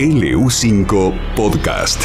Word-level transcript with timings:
LU5 0.00 1.12
Podcast. 1.36 2.04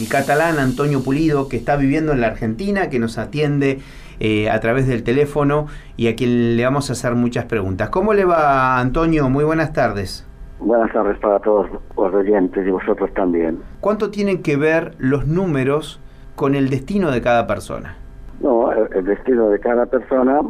El 0.00 0.08
catalán 0.08 0.58
Antonio 0.58 1.02
Pulido, 1.04 1.46
que 1.46 1.58
está 1.58 1.76
viviendo 1.76 2.12
en 2.12 2.22
la 2.22 2.28
Argentina, 2.28 2.88
que 2.88 2.98
nos 2.98 3.18
atiende 3.18 3.80
eh, 4.18 4.48
a 4.48 4.58
través 4.60 4.88
del 4.88 5.04
teléfono 5.04 5.66
y 5.98 6.08
a 6.08 6.16
quien 6.16 6.56
le 6.56 6.64
vamos 6.64 6.88
a 6.88 6.94
hacer 6.94 7.14
muchas 7.14 7.44
preguntas. 7.44 7.90
¿Cómo 7.90 8.14
le 8.14 8.24
va, 8.24 8.80
Antonio? 8.80 9.28
Muy 9.28 9.44
buenas 9.44 9.74
tardes. 9.74 10.26
Buenas 10.58 10.90
tardes 10.90 11.18
para 11.18 11.38
todos 11.40 11.68
los 11.70 12.14
oyentes 12.14 12.66
y 12.66 12.70
vosotros 12.70 13.12
también. 13.12 13.58
¿Cuánto 13.80 14.10
tienen 14.10 14.42
que 14.42 14.56
ver 14.56 14.94
los 14.96 15.26
números 15.26 16.00
con 16.34 16.54
el 16.54 16.70
destino 16.70 17.10
de 17.10 17.20
cada 17.20 17.46
persona? 17.46 17.98
No, 18.40 18.72
el, 18.72 18.88
el 18.94 19.04
destino 19.04 19.50
de 19.50 19.60
cada 19.60 19.84
persona 19.84 20.40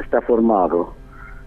está 0.00 0.20
formado. 0.22 0.94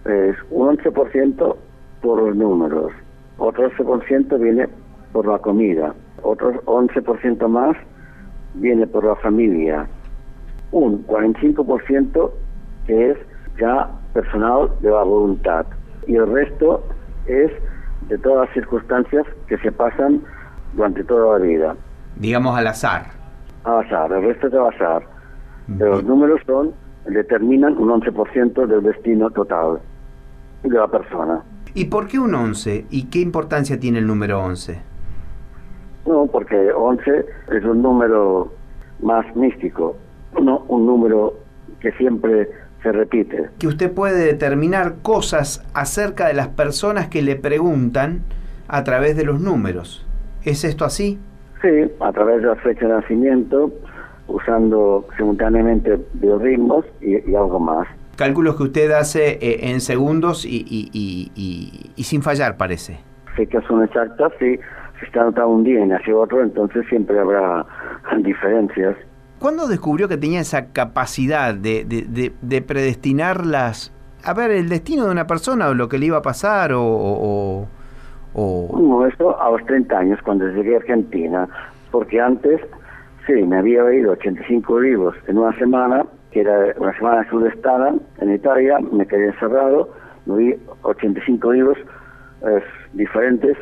Es 0.06 0.34
un 0.48 0.78
11% 0.78 1.56
por 2.00 2.22
los 2.22 2.34
números, 2.34 2.92
otro 3.38 3.70
11% 3.70 4.38
viene 4.38 4.68
por 5.12 5.26
la 5.26 5.38
comida, 5.38 5.94
otro 6.22 6.52
11% 6.64 7.48
más 7.48 7.76
viene 8.54 8.86
por 8.86 9.04
la 9.04 9.16
familia, 9.16 9.86
un 10.72 11.06
45% 11.06 12.30
que 12.86 13.10
es 13.10 13.18
ya 13.58 13.90
personal 14.12 14.70
de 14.80 14.90
la 14.90 15.02
voluntad 15.02 15.66
y 16.06 16.16
el 16.16 16.26
resto 16.32 16.82
es 17.26 17.50
de 18.08 18.18
todas 18.18 18.46
las 18.46 18.54
circunstancias 18.54 19.26
que 19.48 19.58
se 19.58 19.72
pasan 19.72 20.22
durante 20.74 21.02
toda 21.04 21.38
la 21.38 21.44
vida. 21.44 21.76
Digamos 22.16 22.56
al 22.56 22.66
azar. 22.68 23.06
Al 23.64 23.84
azar, 23.84 24.12
el 24.12 24.22
resto 24.22 24.46
es 24.46 24.54
al 24.54 24.68
azar. 24.68 25.02
Pero 25.78 25.92
los 25.92 26.04
números 26.04 26.40
son, 26.46 26.72
determinan 27.06 27.76
un 27.76 27.88
11% 28.00 28.66
del 28.66 28.82
destino 28.82 29.30
total 29.30 29.80
de 30.62 30.78
la 30.78 30.86
persona. 30.86 31.42
¿Y 31.76 31.84
por 31.84 32.08
qué 32.08 32.18
un 32.18 32.34
11? 32.34 32.86
¿Y 32.88 33.08
qué 33.10 33.18
importancia 33.18 33.78
tiene 33.78 33.98
el 33.98 34.06
número 34.06 34.42
11? 34.42 34.78
No, 36.06 36.26
porque 36.26 36.72
11 36.72 37.26
es 37.52 37.64
un 37.64 37.82
número 37.82 38.50
más 39.02 39.36
místico, 39.36 39.94
no 40.40 40.64
un 40.68 40.86
número 40.86 41.34
que 41.80 41.92
siempre 41.92 42.48
se 42.82 42.92
repite. 42.92 43.50
Que 43.58 43.66
usted 43.66 43.92
puede 43.92 44.24
determinar 44.24 45.02
cosas 45.02 45.66
acerca 45.74 46.28
de 46.28 46.32
las 46.32 46.48
personas 46.48 47.08
que 47.08 47.20
le 47.20 47.36
preguntan 47.36 48.22
a 48.68 48.82
través 48.82 49.14
de 49.14 49.26
los 49.26 49.42
números. 49.42 50.06
¿Es 50.44 50.64
esto 50.64 50.86
así? 50.86 51.18
Sí, 51.60 51.92
a 52.00 52.10
través 52.10 52.40
de 52.40 52.48
la 52.48 52.56
fecha 52.56 52.86
de 52.86 52.94
nacimiento, 52.94 53.70
usando 54.28 55.06
simultáneamente 55.18 55.98
biorritmos 56.14 56.86
y, 57.02 57.30
y 57.30 57.34
algo 57.34 57.60
más. 57.60 57.86
Cálculos 58.16 58.56
que 58.56 58.62
usted 58.64 58.90
hace 58.92 59.38
eh, 59.42 59.70
en 59.70 59.80
segundos 59.80 60.46
y, 60.46 60.64
y, 60.66 60.90
y, 60.92 61.90
y, 61.94 62.02
sin 62.04 62.22
fallar, 62.22 62.56
parece. 62.56 62.98
Fechas 63.36 63.62
son 63.68 63.84
exactas, 63.84 64.32
sí. 64.38 64.58
Si 64.98 65.04
está 65.04 65.20
anotado 65.20 65.48
un 65.48 65.64
día 65.64 65.80
y 65.80 65.86
nació 65.86 66.20
otro, 66.20 66.42
entonces 66.42 66.86
siempre 66.88 67.18
habrá 67.18 67.66
diferencias. 68.22 68.96
¿Cuándo 69.38 69.68
descubrió 69.68 70.08
que 70.08 70.16
tenía 70.16 70.40
esa 70.40 70.72
capacidad 70.72 71.54
de, 71.54 71.84
de, 71.84 72.02
de, 72.08 72.32
de 72.40 72.62
predestinar 72.62 73.44
las... 73.44 73.92
A 74.24 74.32
ver, 74.32 74.50
el 74.50 74.70
destino 74.70 75.04
de 75.04 75.10
una 75.10 75.26
persona 75.26 75.68
o 75.68 75.74
lo 75.74 75.90
que 75.90 75.98
le 75.98 76.06
iba 76.06 76.16
a 76.16 76.22
pasar 76.22 76.72
o... 76.72 76.82
o, 76.82 77.68
o... 78.32 78.80
No, 78.80 79.06
esto 79.06 79.38
a 79.38 79.50
los 79.50 79.64
30 79.66 79.98
años, 79.98 80.18
cuando 80.22 80.48
llegué 80.48 80.74
a 80.74 80.78
Argentina, 80.78 81.46
porque 81.90 82.18
antes, 82.18 82.62
sí, 83.26 83.34
me 83.34 83.58
había 83.58 83.82
leído 83.84 84.12
85 84.12 84.80
libros 84.80 85.14
en 85.26 85.36
una 85.36 85.56
semana, 85.58 86.06
que 86.36 86.42
era 86.42 86.74
una 86.76 86.94
semana 86.98 87.26
sudestada 87.30 87.94
en 88.18 88.34
Italia, 88.34 88.78
me 88.92 89.06
quedé 89.06 89.28
encerrado, 89.28 89.88
vi 90.26 90.54
85 90.82 91.50
libros 91.50 91.78
eh, 92.46 92.62
diferentes 92.92 93.56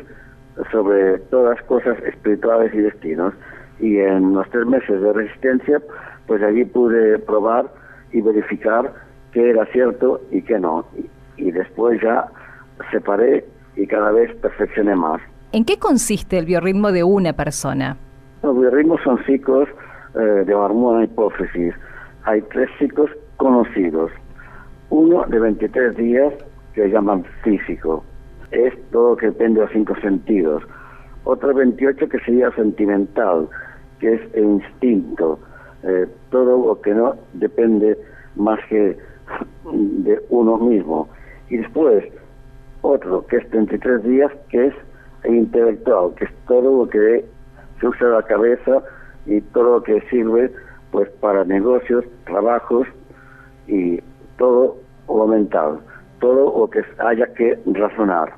sobre 0.73 1.19
todas 1.31 1.61
cosas 1.61 1.97
espirituales 2.03 2.73
y 2.73 2.79
destinos. 2.79 3.33
Y 3.79 3.99
en 3.99 4.33
los 4.33 4.49
tres 4.49 4.65
meses 4.65 5.01
de 5.01 5.13
resistencia, 5.13 5.81
pues 6.27 6.43
allí 6.43 6.65
pude 6.65 7.17
probar 7.19 7.67
y 8.11 8.19
verificar 8.19 8.91
qué 9.31 9.51
era 9.51 9.65
cierto 9.67 10.19
y 10.29 10.41
qué 10.41 10.59
no. 10.59 10.85
Y, 10.97 11.47
y 11.47 11.51
después 11.51 12.01
ya 12.01 12.25
separé 12.91 13.45
y 13.77 13.87
cada 13.87 14.11
vez 14.11 14.35
perfeccioné 14.41 14.97
más. 14.97 15.21
¿En 15.53 15.63
qué 15.63 15.79
consiste 15.79 16.37
el 16.37 16.45
biorritmo 16.45 16.91
de 16.91 17.05
una 17.05 17.31
persona? 17.31 17.95
Los 18.43 18.59
biorritmos 18.59 18.99
son 19.01 19.23
ciclos 19.23 19.69
eh, 20.13 20.19
de 20.19 20.53
hormona 20.53 21.05
hipófisis. 21.05 21.73
Hay 22.25 22.41
tres 22.41 22.69
ciclos 22.79 23.11
conocidos. 23.37 24.11
Uno 24.89 25.25
de 25.27 25.39
23 25.39 25.95
días 25.95 26.33
que 26.73 26.89
llaman 26.89 27.23
físico. 27.43 28.03
Es 28.51 28.73
todo 28.91 29.11
lo 29.11 29.17
que 29.17 29.27
depende 29.27 29.59
de 29.59 29.65
los 29.65 29.73
cinco 29.73 29.95
sentidos. 30.01 30.63
Otro 31.23 31.53
28 31.53 32.09
que 32.09 32.19
sería 32.19 32.51
sentimental, 32.51 33.47
que 33.99 34.15
es 34.15 34.21
el 34.33 34.45
instinto. 34.45 35.39
Eh, 35.83 36.07
todo 36.31 36.65
lo 36.65 36.81
que 36.81 36.93
no 36.95 37.15
depende 37.33 37.97
más 38.35 38.59
que 38.69 38.97
de 39.71 40.21
uno 40.29 40.57
mismo. 40.57 41.07
Y 41.49 41.57
después 41.57 42.05
otro 42.81 43.25
que 43.27 43.37
es 43.37 43.49
33 43.49 44.03
días, 44.03 44.31
que 44.49 44.67
es 44.67 44.73
el 45.23 45.35
intelectual, 45.35 46.15
que 46.15 46.25
es 46.25 46.31
todo 46.47 46.83
lo 46.83 46.89
que 46.89 47.25
se 47.79 47.87
usa 47.87 48.07
la 48.07 48.23
cabeza 48.23 48.83
y 49.25 49.41
todo 49.41 49.75
lo 49.75 49.83
que 49.83 50.01
sirve 50.09 50.51
pues 50.95 51.09
para 51.19 51.43
negocios, 51.43 52.05
trabajos 52.25 52.87
y 53.67 53.99
todo 54.37 54.77
lo 55.09 55.27
mental, 55.27 55.79
todo 56.21 56.57
lo 56.57 56.69
que 56.69 56.85
haya 56.99 57.27
que 57.33 57.59
razonar. 57.65 58.31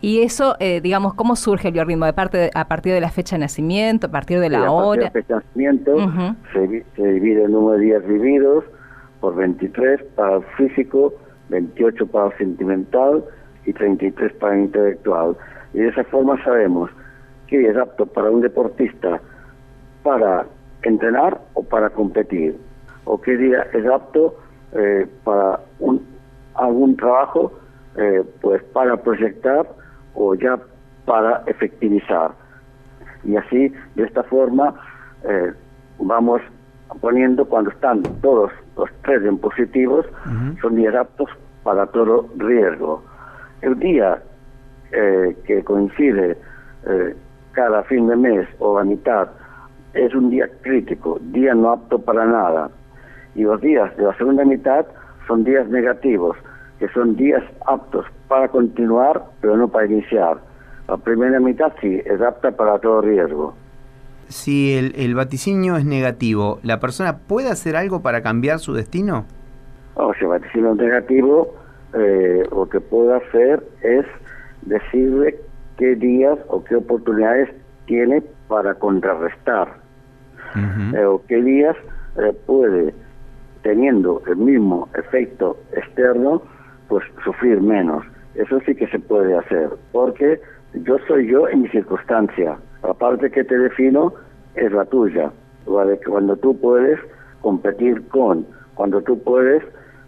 Y 0.00 0.22
eso, 0.22 0.54
eh, 0.60 0.80
digamos, 0.80 1.14
¿cómo 1.14 1.34
surge 1.34 1.66
el 1.66 1.74
biorritmo? 1.74 2.06
¿De 2.06 2.12
parte 2.12 2.38
de, 2.38 2.50
¿A 2.54 2.68
partir 2.68 2.92
de 2.92 3.00
la 3.00 3.10
fecha 3.10 3.34
de 3.34 3.40
nacimiento, 3.40 4.06
a 4.06 4.10
partir 4.12 4.38
de 4.38 4.50
la 4.50 4.58
Sí, 4.60 4.64
a 4.66 4.70
hora? 4.70 5.00
partir 5.00 5.00
de 5.00 5.04
la 5.04 5.10
fecha 5.10 5.34
de 5.34 5.40
nacimiento 5.46 5.94
uh 5.94 5.98
-huh. 5.98 6.36
se, 6.52 6.84
se, 6.94 7.12
divide 7.12 7.42
el 7.42 7.50
número 7.50 7.76
de 7.76 7.84
días 7.86 8.06
vividos 8.06 8.64
por 9.20 9.34
23 9.34 10.00
para 10.14 10.36
el 10.36 10.44
físico, 10.56 11.12
28 11.48 12.06
para 12.06 12.28
el 12.28 12.38
sentimental 12.38 13.24
y 13.66 13.72
33 13.72 14.32
para 14.34 14.54
el 14.54 14.60
intelectual. 14.60 15.36
Y 15.74 15.78
de 15.78 15.88
esa 15.88 16.04
forma 16.04 16.40
sabemos 16.44 16.88
qué 17.48 17.68
es 17.68 17.76
apto 17.76 18.06
para 18.06 18.30
un 18.30 18.42
deportista 18.42 19.20
para 20.04 20.46
entrenar 20.82 21.40
o 21.54 21.62
para 21.62 21.90
competir, 21.90 22.58
o 23.04 23.20
qué 23.20 23.36
día 23.36 23.66
es 23.72 23.86
apto 23.86 24.36
eh, 24.72 25.06
para 25.24 25.60
un, 25.78 26.04
algún 26.54 26.96
trabajo, 26.96 27.52
eh, 27.96 28.22
pues 28.40 28.62
para 28.72 28.96
proyectar 28.96 29.66
o 30.14 30.34
ya 30.34 30.58
para 31.04 31.42
efectivizar. 31.46 32.32
Y 33.24 33.36
así, 33.36 33.72
de 33.94 34.04
esta 34.04 34.22
forma, 34.24 34.74
eh, 35.24 35.52
vamos 35.98 36.40
poniendo 37.00 37.44
cuando 37.44 37.70
están 37.70 38.02
todos 38.20 38.50
los 38.76 38.90
tres 39.02 39.22
en 39.24 39.38
positivos, 39.38 40.06
uh 40.06 40.28
-huh. 40.28 40.60
son 40.60 40.76
días 40.76 40.94
aptos 40.94 41.30
para 41.62 41.86
todo 41.86 42.28
riesgo. 42.36 43.02
El 43.62 43.78
día 43.78 44.22
eh, 44.92 45.36
que 45.44 45.62
coincide 45.62 46.36
eh, 46.86 47.14
cada 47.52 47.82
fin 47.84 48.08
de 48.08 48.16
mes 48.16 48.48
o 48.58 48.78
a 48.78 48.84
mitad 48.84 49.28
es 49.94 50.14
un 50.14 50.30
día 50.30 50.48
crítico, 50.62 51.18
día 51.20 51.54
no 51.54 51.70
apto 51.70 51.98
para 51.98 52.24
nada. 52.26 52.70
Y 53.34 53.42
los 53.42 53.60
días 53.60 53.96
de 53.96 54.04
la 54.04 54.16
segunda 54.16 54.44
mitad 54.44 54.86
son 55.26 55.44
días 55.44 55.68
negativos, 55.68 56.36
que 56.78 56.88
son 56.88 57.16
días 57.16 57.42
aptos 57.66 58.06
para 58.28 58.48
continuar, 58.48 59.22
pero 59.40 59.56
no 59.56 59.68
para 59.68 59.86
iniciar. 59.86 60.38
La 60.88 60.96
primera 60.96 61.38
mitad 61.38 61.72
sí, 61.80 62.00
es 62.04 62.20
apta 62.20 62.50
para 62.52 62.78
todo 62.78 63.00
riesgo. 63.02 63.54
Si 64.28 64.74
el, 64.74 64.92
el 64.96 65.14
vaticinio 65.14 65.76
es 65.76 65.84
negativo, 65.84 66.60
¿la 66.62 66.78
persona 66.78 67.18
puede 67.18 67.48
hacer 67.50 67.76
algo 67.76 68.00
para 68.00 68.22
cambiar 68.22 68.58
su 68.58 68.72
destino? 68.72 69.24
Si 70.18 70.24
el 70.24 70.30
vaticinio 70.30 70.70
es 70.70 70.76
negativo, 70.76 71.54
eh, 71.94 72.44
lo 72.50 72.68
que 72.68 72.80
puede 72.80 73.16
hacer 73.16 73.62
es 73.82 74.06
decirle 74.62 75.38
qué 75.76 75.94
días 75.96 76.38
o 76.48 76.62
qué 76.62 76.76
oportunidades 76.76 77.50
tiene 77.86 78.22
para 78.48 78.74
contrarrestar 78.74 79.79
uh 80.54 80.58
-huh. 80.58 80.98
eh, 80.98 81.04
o 81.04 81.22
qué 81.26 81.42
días 81.42 81.76
eh, 82.16 82.32
puede, 82.46 82.94
teniendo 83.62 84.22
el 84.26 84.36
mismo 84.36 84.88
efecto 84.94 85.56
externo, 85.76 86.42
pues 86.88 87.04
sufrir 87.24 87.60
menos. 87.60 88.04
Eso 88.34 88.60
sí 88.66 88.74
que 88.74 88.86
se 88.88 88.98
puede 88.98 89.36
hacer, 89.36 89.70
porque 89.92 90.40
yo 90.74 90.98
soy 91.06 91.28
yo 91.28 91.48
en 91.48 91.62
mi 91.62 91.68
circunstancia. 91.68 92.56
La 92.82 92.94
parte 92.94 93.30
que 93.30 93.44
te 93.44 93.58
defino 93.58 94.12
es 94.54 94.72
la 94.72 94.84
tuya. 94.84 95.30
¿vale? 95.66 95.98
Cuando 96.06 96.36
tú 96.36 96.58
puedes 96.58 96.98
competir 97.40 98.06
con, 98.08 98.46
cuando 98.74 99.02
tú 99.02 99.22
puedes 99.22 99.62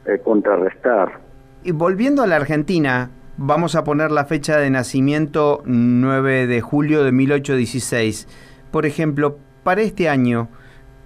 eh, 0.06 0.18
contrarrestar. 0.22 1.20
Y 1.62 1.72
volviendo 1.72 2.22
a 2.22 2.26
la 2.26 2.36
Argentina, 2.36 3.10
vamos 3.36 3.76
a 3.76 3.84
poner 3.84 4.10
la 4.10 4.24
fecha 4.24 4.58
de 4.58 4.70
nacimiento 4.70 5.62
9 5.64 6.46
de 6.46 6.60
julio 6.60 7.04
de 7.04 7.12
1816. 7.12 8.28
Por 8.70 8.86
ejemplo, 8.86 9.38
para 9.62 9.82
este 9.82 10.08
año, 10.08 10.48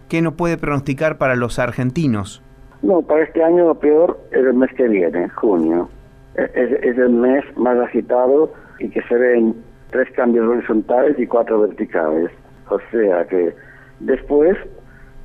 ¿qué 0.08 0.22
nos 0.22 0.34
puede 0.34 0.56
pronosticar 0.56 1.18
para 1.18 1.36
los 1.36 1.58
argentinos? 1.58 2.42
No, 2.82 3.02
para 3.02 3.24
este 3.24 3.42
año 3.42 3.68
lo 3.68 3.74
peor 3.74 4.18
es 4.30 4.44
el 4.44 4.54
mes 4.54 4.70
que 4.76 4.88
viene, 4.88 5.28
junio. 5.30 5.88
Es, 6.34 6.72
es 6.82 6.98
el 6.98 7.10
mes 7.10 7.44
más 7.56 7.78
agitado 7.78 8.52
y 8.78 8.90
que 8.90 9.02
se 9.02 9.14
ven 9.14 9.54
tres 9.90 10.10
cambios 10.12 10.46
horizontales 10.46 11.18
y 11.18 11.26
cuatro 11.26 11.60
verticales. 11.60 12.30
O 12.68 12.78
sea 12.90 13.26
que 13.26 13.54
después 14.00 14.56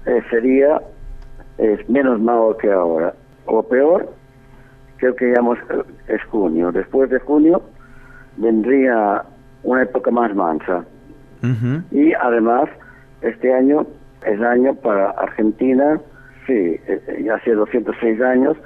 eh, 0.06 0.22
sería 0.30 0.82
es 1.58 1.88
menos 1.90 2.20
malo 2.20 2.58
que 2.58 2.72
ahora. 2.72 3.14
O 3.46 3.62
peor, 3.64 4.10
creo 4.98 5.16
que 5.16 5.34
ya 5.34 5.42
es 6.08 6.24
junio. 6.26 6.72
Después 6.72 7.10
de 7.10 7.20
junio 7.20 7.62
vendría 8.38 9.24
una 9.64 9.84
época 9.84 10.12
más 10.12 10.34
mansa. 10.36 10.86
Y 11.92 12.14
además, 12.14 12.70
este 13.22 13.54
año 13.54 13.86
es 14.26 14.40
año 14.42 14.76
para 14.76 15.12
Argentina, 15.12 16.00
sí, 16.46 16.80
eh, 16.88 17.24
ya 17.24 17.36
hace 17.36 17.52
206 17.52 18.22
años, 18.22 18.58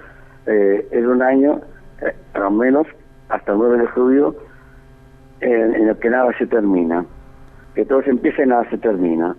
eh, 0.46 0.88
es 0.92 1.06
un 1.06 1.22
año, 1.22 1.62
eh, 2.02 2.14
al 2.34 2.52
menos 2.52 2.88
hasta 3.30 3.52
el 3.54 3.58
9 3.58 3.78
de 3.80 3.88
julio, 3.88 4.36
en, 5.42 5.88
el 5.88 5.98
que 5.98 6.10
nada 6.10 6.32
se 6.38 6.48
termina. 6.48 7.06
Que 7.74 7.86
todo 7.86 8.02
se 8.04 8.10
empieza 8.10 8.44
y 8.44 8.48
nada 8.48 8.70
se 8.70 8.78
termina. 8.78 9.36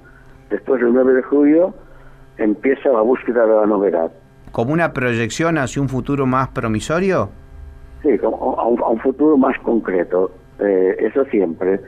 Después 0.50 0.80
del 0.80 0.92
9 0.92 1.14
de 1.14 1.22
julio 1.22 1.74
empieza 2.38 2.90
la 2.90 3.00
búsqueda 3.00 3.46
de 3.46 3.54
la 3.54 3.66
novedad. 3.66 4.10
¿Como 4.52 4.72
una 4.72 4.92
proyección 4.92 5.58
hacia 5.58 5.82
un 5.82 5.88
futuro 5.88 6.26
más 6.26 6.48
promisorio? 6.48 7.30
Sí, 8.02 8.18
como 8.18 8.58
a, 8.58 8.66
un, 8.66 9.00
futuro 9.00 9.36
más 9.36 9.58
concreto. 9.60 10.30
Eh, 10.58 10.96
eso 11.00 11.24
siempre. 11.26 11.80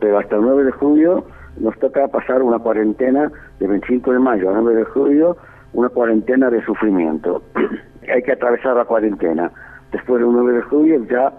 Pero 0.00 0.18
hasta 0.18 0.36
el 0.36 0.42
9 0.42 0.64
de 0.64 0.72
julio 0.72 1.24
nos 1.58 1.78
toca 1.78 2.08
pasar 2.08 2.42
una 2.42 2.58
cuarentena 2.58 3.30
de 3.58 3.66
25 3.66 4.12
de 4.12 4.18
mayo 4.18 4.50
al 4.50 4.62
9 4.64 4.78
de 4.78 4.84
julio, 4.84 5.36
una 5.72 5.88
cuarentena 5.88 6.50
de 6.50 6.64
sufrimiento. 6.64 7.42
Hay 8.14 8.22
que 8.22 8.32
atravesar 8.32 8.76
la 8.76 8.84
cuarentena. 8.84 9.50
Después 9.92 10.20
del 10.20 10.32
9 10.32 10.52
de 10.54 10.62
julio 10.62 11.04
ya 11.10 11.32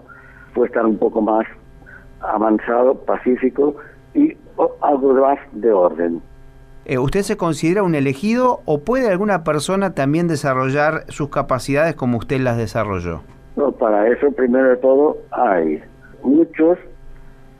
puede 0.54 0.68
estar 0.68 0.84
un 0.86 0.98
poco 0.98 1.20
más 1.20 1.46
avanzado, 2.20 2.94
pacífico 2.94 3.76
y 4.14 4.36
algo 4.82 5.14
más 5.14 5.38
de 5.52 5.72
orden. 5.72 6.22
Eh, 6.84 6.98
¿Usted 6.98 7.22
se 7.22 7.36
considera 7.36 7.82
un 7.82 7.94
elegido 7.94 8.60
o 8.64 8.80
puede 8.80 9.08
alguna 9.08 9.44
persona 9.44 9.94
también 9.94 10.26
desarrollar 10.26 11.04
sus 11.08 11.28
capacidades 11.28 11.94
como 11.94 12.18
usted 12.18 12.40
las 12.40 12.56
desarrolló? 12.56 13.20
No, 13.56 13.70
para 13.70 14.08
eso 14.08 14.32
primero 14.32 14.70
de 14.70 14.76
todo 14.78 15.16
hay 15.30 15.80
muchos, 16.24 16.78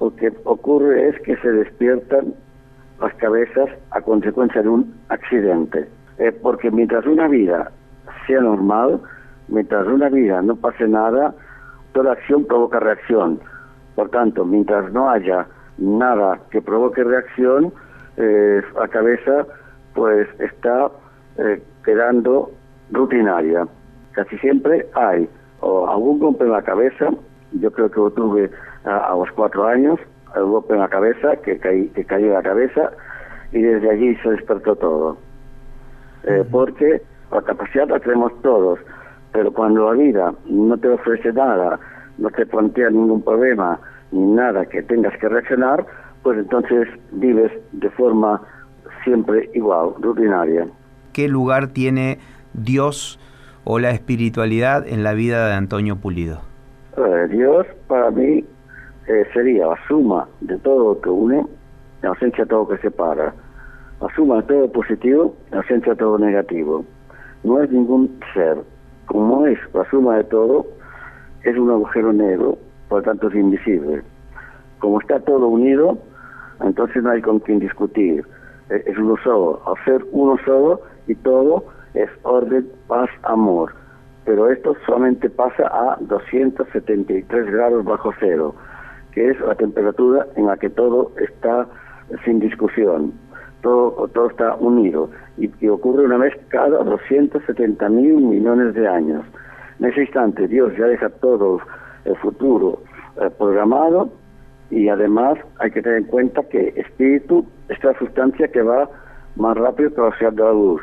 lo 0.02 0.16
que 0.16 0.32
ocurre 0.44 1.10
es 1.10 1.20
que 1.20 1.37
se 1.37 1.52
despiertan 1.52 2.34
las 3.00 3.14
cabezas 3.14 3.69
a 3.93 4.00
consecuencia 4.00 4.60
de 4.60 4.69
un 4.69 4.94
accidente. 5.08 5.88
Eh, 6.19 6.32
porque 6.32 6.72
mientras 6.72 7.06
una 7.06 7.28
vida 7.28 7.70
sea 8.26 8.40
normal, 8.40 9.00
mientras 9.46 9.87
una 9.87 10.08
vida 10.08 10.43
no 10.43 10.56
pase 10.56 10.88
nada, 10.88 11.32
toda 11.93 12.12
acción 12.12 12.44
provoca 12.44 12.81
reacción. 12.81 13.38
Por 13.94 14.08
tanto, 14.10 14.44
mientras 14.44 14.93
no 14.93 15.08
haya 15.08 15.46
nada 15.78 16.40
que 16.50 16.60
provoque 16.60 17.05
reacción, 17.05 17.72
eh, 18.16 18.60
la 18.75 18.88
cabeza 18.88 19.46
pues 19.94 20.26
está 20.40 20.90
eh, 21.38 21.62
quedando 21.84 22.50
rutinaria. 22.90 23.69
Casi 24.12 24.37
siempre 24.38 24.87
hay 24.94 25.28
algún 25.60 26.19
golpe 26.19 26.44
en 26.44 26.50
la 26.50 26.62
cabeza, 26.62 27.10
yo 27.60 27.70
creo 27.70 27.90
que 27.90 28.00
lo 28.00 28.10
tuve 28.10 28.50
a, 28.84 29.14
los 29.16 29.31
cuatro 29.32 29.66
años, 29.66 29.99
el 30.34 30.44
golpe 30.44 30.75
en 30.75 30.81
la 30.81 30.88
cabeza, 30.88 31.37
que, 31.37 31.58
caí, 31.58 31.88
que 31.88 32.04
cayó 32.04 32.26
en 32.26 32.34
la 32.34 32.43
cabeza, 32.43 32.93
y 33.52 33.60
desde 33.62 33.90
allí 33.90 34.16
se 34.16 34.31
despertó 34.31 34.76
todo. 34.76 35.19
Eh, 36.25 36.44
porque 36.50 37.02
la 37.31 37.43
capacidad 37.43 37.88
la 37.88 38.00
tenemos 38.00 38.32
todos, 38.43 38.78
pero 39.32 39.52
cuando 39.52 39.93
la 39.93 39.99
vida 39.99 40.34
no 40.46 40.76
te 40.78 40.88
ofrece 40.88 41.32
nada, 41.32 41.78
no 42.19 42.31
te 42.31 42.46
plantea 42.46 42.90
ningún 42.90 43.22
problema, 43.22 43.81
ni 44.10 44.32
nada 44.32 44.66
que 44.66 44.82
tengas 44.82 45.16
que 45.19 45.28
reaccionar, 45.28 45.84
pues 46.22 46.38
entonces 46.38 46.88
vives 47.12 47.50
de 47.72 47.90
forma 47.90 48.40
siempre 49.05 49.50
igual, 49.55 49.90
rutinaria. 50.00 50.66
¿Qué 51.12 51.28
lugar 51.28 51.69
tiene 51.69 52.19
Dios 52.52 53.19
o 53.64 53.78
la 53.78 53.90
espiritualidad 53.90 54.87
en 54.87 55.02
la 55.02 55.12
vida 55.14 55.48
de 55.48 55.55
Antonio 55.55 55.96
Pulido? 55.96 56.51
Dios 57.31 57.67
para 57.87 58.11
mí 58.11 58.44
eh, 59.06 59.27
sería 59.33 59.67
la 59.67 59.79
suma 59.89 60.29
de 60.41 60.59
todo 60.59 60.94
lo 60.94 61.00
que 61.00 61.09
une, 61.09 61.47
la 62.03 62.11
ausencia 62.11 62.44
de 62.44 62.50
todo 62.50 62.61
lo 62.61 62.69
que 62.69 62.79
separa. 62.79 63.35
La 64.00 64.09
suma 64.15 64.37
de 64.37 64.43
todo 64.43 64.73
positivo, 64.73 65.35
la 65.50 65.59
ausencia 65.59 65.93
de 65.93 65.99
todo 65.99 66.19
negativo. 66.19 66.85
No 67.44 67.62
es 67.62 67.71
ningún 67.71 68.21
ser. 68.35 68.59
Como 69.06 69.47
es 69.47 69.59
la 69.75 69.89
suma 69.91 70.17
de 70.19 70.25
todo, 70.25 70.67
es 71.44 71.56
un 71.56 71.71
agujero 71.71 72.12
negro, 72.12 72.59
por 72.89 72.99
lo 72.99 73.05
tanto 73.05 73.29
es 73.29 73.35
invisible. 73.35 74.03
Como 74.79 75.00
está 75.00 75.19
todo 75.21 75.49
unido, 75.49 75.99
entonces 76.62 77.03
no 77.03 77.11
hay 77.11 77.23
con 77.23 77.41
quién 77.41 77.59
discutir. 77.59 78.25
Eh, 78.71 78.83
es 78.87 78.99
uno 78.99 79.17
solo. 79.25 79.61
Al 79.67 79.85
ser 79.85 80.05
uno 80.12 80.37
solo 80.44 80.81
y 81.06 81.15
todo 81.15 81.65
es 81.94 82.11
orden, 82.23 82.69
paz, 82.87 83.11
amor. 83.23 83.73
Pero 84.24 84.50
esto 84.50 84.76
solamente 84.86 85.28
pasa 85.30 85.66
a 85.66 85.96
273 86.00 87.46
grados 87.46 87.84
bajo 87.84 88.12
cero, 88.20 88.54
que 89.12 89.30
es 89.30 89.40
la 89.40 89.54
temperatura 89.54 90.26
en 90.36 90.46
la 90.46 90.56
que 90.56 90.70
todo 90.70 91.12
está 91.19 91.66
sin 92.24 92.40
discusión. 92.40 93.12
Todo, 93.62 94.08
todo 94.08 94.28
está 94.28 94.56
unido 94.56 95.08
y, 95.38 95.69
ocurre 95.69 96.04
una 96.04 96.19
vez 96.19 96.34
cada 96.48 96.82
270 96.82 97.88
mil 97.88 98.16
millones 98.16 98.74
de 98.74 98.88
años. 98.88 99.24
En 99.78 99.86
ese 99.86 100.02
instante 100.02 100.48
Dios 100.48 100.72
ya 100.76 100.86
deja 100.86 101.08
todo 101.08 101.60
el 102.04 102.16
futuro 102.16 102.82
eh, 103.20 103.30
programado 103.38 104.10
y 104.70 104.88
además 104.88 105.38
hay 105.60 105.70
que 105.70 105.82
tener 105.82 105.98
en 105.98 106.04
cuenta 106.04 106.42
que 106.48 106.72
espíritu 106.76 107.46
es 107.69 107.82
la 107.84 107.96
sustancia 107.98 108.48
que 108.48 108.62
va 108.62 108.88
más 109.36 109.56
rápido 109.56 109.90
que 109.90 109.96
la 109.96 110.02
velocidad 110.04 110.32
de 110.32 110.42
la 110.42 110.52
luz 110.52 110.82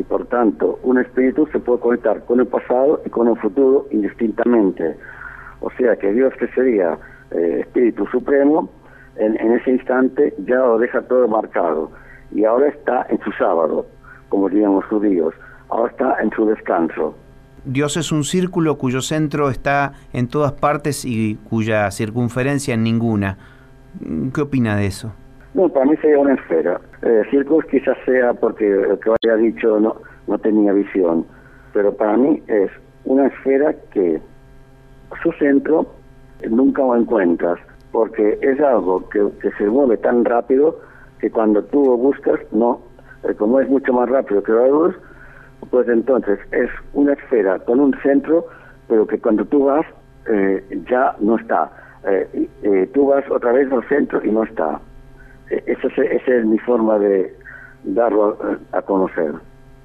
y 0.00 0.02
por 0.02 0.26
tanto 0.26 0.80
un 0.82 0.98
espíritu 0.98 1.46
se 1.52 1.58
puede 1.58 1.78
conectar 1.78 2.24
con 2.24 2.40
el 2.40 2.46
pasado 2.46 3.02
y 3.04 3.10
con 3.10 3.28
el 3.28 3.36
futuro 3.36 3.86
indistintamente. 3.90 4.96
O 5.60 5.70
sea 5.72 5.94
que 5.96 6.10
Dios 6.12 6.32
que 6.38 6.48
sería 6.48 6.98
eh, 7.30 7.58
espíritu 7.60 8.06
supremo, 8.06 8.70
en, 9.16 9.36
ese 9.52 9.72
instante 9.72 10.34
ya 10.46 10.56
lo 10.56 10.78
deja 10.78 11.02
todo 11.02 11.28
marcado 11.28 11.90
y 12.32 12.44
ahora 12.44 12.68
está 12.68 13.06
en 13.10 13.20
su 13.20 13.30
sábado, 13.32 13.86
como 14.30 14.48
dirían 14.48 14.74
los 14.74 14.86
judíos, 14.86 15.34
ahora 15.68 15.90
está 15.90 16.22
en 16.22 16.30
su 16.30 16.46
descanso. 16.46 17.14
Dios 17.66 17.98
es 17.98 18.10
un 18.10 18.24
círculo 18.24 18.78
cuyo 18.78 19.02
centro 19.02 19.50
está 19.50 19.92
en 20.14 20.28
todas 20.28 20.52
partes 20.52 21.04
y 21.04 21.36
cuya 21.50 21.90
circunferencia 21.90 22.72
en 22.72 22.84
ninguna. 22.84 23.36
¿Qué 24.32 24.40
opina 24.40 24.76
de 24.76 24.86
eso? 24.86 25.12
No, 25.54 25.68
para 25.68 25.86
mí 25.86 25.96
sería 25.96 26.18
una 26.18 26.34
esfera. 26.34 26.80
Eh, 27.02 27.22
círculos 27.30 27.64
quizás 27.66 27.96
sea 28.04 28.34
porque 28.34 28.66
el 28.66 28.98
que 29.00 29.10
haya 29.22 29.36
dicho 29.36 29.80
no, 29.80 29.96
no 30.26 30.38
tenía 30.38 30.72
visión, 30.72 31.26
pero 31.72 31.92
para 31.94 32.16
mí 32.16 32.42
es 32.46 32.70
una 33.04 33.26
esfera 33.26 33.74
que 33.92 34.20
su 35.22 35.32
centro 35.32 35.86
nunca 36.48 36.82
lo 36.82 36.96
encuentras, 36.96 37.58
porque 37.90 38.38
es 38.40 38.60
algo 38.60 39.08
que, 39.08 39.28
que 39.42 39.50
se 39.52 39.66
mueve 39.66 39.96
tan 39.96 40.24
rápido 40.24 40.78
que 41.18 41.30
cuando 41.30 41.64
tú 41.64 41.84
lo 41.84 41.96
buscas, 41.96 42.40
no, 42.52 42.80
eh, 43.24 43.34
como 43.34 43.60
es 43.60 43.68
mucho 43.68 43.92
más 43.92 44.08
rápido 44.08 44.42
que 44.42 44.52
la 44.52 44.68
luz, 44.68 44.94
pues 45.70 45.88
entonces 45.88 46.38
es 46.52 46.70
una 46.94 47.12
esfera 47.12 47.58
con 47.58 47.80
un 47.80 47.94
centro, 48.02 48.46
pero 48.88 49.06
que 49.06 49.18
cuando 49.18 49.44
tú 49.44 49.64
vas 49.64 49.86
eh, 50.26 50.82
ya 50.88 51.14
no 51.20 51.36
está. 51.36 51.70
Eh, 52.04 52.48
eh, 52.62 52.90
tú 52.94 53.06
vas 53.06 53.24
otra 53.30 53.52
vez 53.52 53.70
al 53.72 53.86
centro 53.88 54.24
y 54.24 54.30
no 54.30 54.44
está. 54.44 54.80
Esa 55.50 55.88
es, 55.88 56.44
mi 56.46 56.58
forma 56.58 56.98
de 56.98 57.36
darlo 57.84 58.38
a, 58.72 58.82
conocer. 58.82 59.32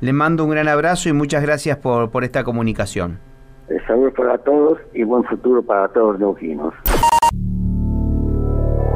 Le 0.00 0.12
mando 0.12 0.44
un 0.44 0.50
gran 0.50 0.68
abrazo 0.68 1.08
y 1.08 1.12
muchas 1.12 1.42
gracias 1.42 1.76
por, 1.78 2.10
por 2.10 2.24
esta 2.24 2.44
comunicación. 2.44 3.18
Eh, 3.68 3.76
salud 3.86 4.12
para 4.14 4.38
todos 4.38 4.78
y 4.94 5.02
buen 5.02 5.24
futuro 5.24 5.62
para 5.62 5.88
todos 5.88 6.12
los 6.12 6.20
neuquinos. 6.20 6.72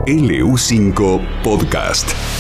LU5 0.07 1.21
Podcast. 1.45 2.32